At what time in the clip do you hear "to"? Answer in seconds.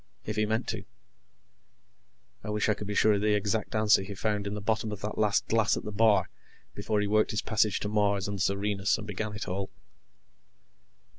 0.69-0.83, 7.81-7.87